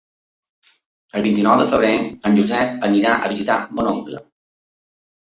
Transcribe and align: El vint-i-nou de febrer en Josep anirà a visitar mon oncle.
El 1.17 1.25
vint-i-nou 1.25 1.59
de 1.59 1.67
febrer 1.73 1.91
en 2.29 2.37
Josep 2.39 2.87
anirà 2.87 3.11
a 3.19 3.29
visitar 3.33 3.59
mon 3.81 3.91
oncle. 3.91 4.23